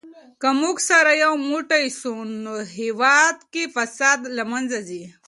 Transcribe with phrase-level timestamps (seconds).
[0.41, 2.11] که موږ سره یو موټی سو
[2.43, 5.03] نو هېواد کې فساد له منځه ځي.